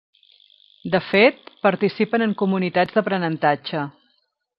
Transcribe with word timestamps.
De 0.95 1.01
fet, 1.09 1.51
participen 1.65 2.25
en 2.27 2.33
comunitats 2.39 2.97
d'aprenentatge. 2.97 3.85